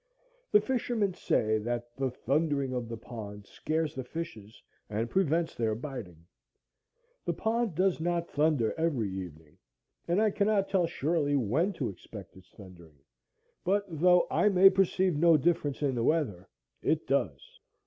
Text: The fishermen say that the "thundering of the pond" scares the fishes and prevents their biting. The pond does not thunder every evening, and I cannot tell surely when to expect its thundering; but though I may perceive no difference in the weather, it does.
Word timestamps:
The 0.51 0.61
fishermen 0.61 1.13
say 1.13 1.59
that 1.59 1.95
the 1.95 2.09
"thundering 2.09 2.73
of 2.73 2.89
the 2.89 2.97
pond" 2.97 3.45
scares 3.45 3.93
the 3.93 4.03
fishes 4.03 4.63
and 4.89 5.07
prevents 5.11 5.53
their 5.53 5.75
biting. 5.75 6.25
The 7.23 7.33
pond 7.35 7.75
does 7.75 7.99
not 8.01 8.27
thunder 8.31 8.73
every 8.79 9.11
evening, 9.11 9.59
and 10.07 10.19
I 10.19 10.31
cannot 10.31 10.69
tell 10.69 10.87
surely 10.87 11.35
when 11.35 11.73
to 11.73 11.89
expect 11.89 12.35
its 12.35 12.49
thundering; 12.49 12.97
but 13.63 13.85
though 13.89 14.25
I 14.31 14.49
may 14.49 14.71
perceive 14.71 15.15
no 15.15 15.37
difference 15.37 15.83
in 15.83 15.93
the 15.93 16.03
weather, 16.03 16.49
it 16.81 17.05
does. 17.05 17.59